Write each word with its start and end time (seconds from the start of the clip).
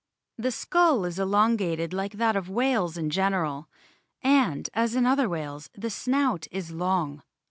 The 0.35 0.49
skull 0.49 1.05
is 1.05 1.19
elongated 1.19 1.93
like 1.93 2.13
that 2.13 2.35
of 2.35 2.49
whales 2.49 2.97
in 2.97 3.05
o 3.05 3.09
general; 3.09 3.69
and, 4.23 4.67
as 4.73 4.95
in 4.95 5.05
other 5.05 5.29
whales, 5.29 5.69
the 5.75 5.91
snout 5.91 6.47
is 6.49 6.71
long. 6.71 7.21